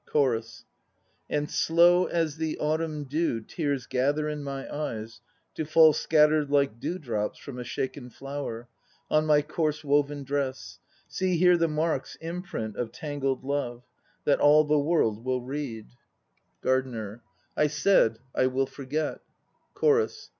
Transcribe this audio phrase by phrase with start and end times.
[0.07, 0.65] CHORUS.
[1.29, 5.21] And slow as the autumn dew Tears gather in my eyes,
[5.53, 8.67] to fall Scattered like dewdrops from a shaken flower
[9.11, 10.79] On my coarse woven dress.
[11.07, 13.83] See here the marks, imprint of tangled love,
[14.25, 15.89] That all the world will read.
[16.63, 17.19] 136 THE NO
[17.53, 18.17] PLAYS OF JAPAN GARDENER.
[18.35, 19.19] I said "I will forget,"
[19.75, 20.29] CHORUS.